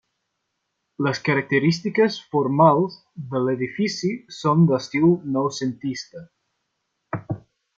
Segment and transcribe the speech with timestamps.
[1.07, 2.95] Les característiques formals
[3.35, 6.25] de l'edifici són d'estil noucentista.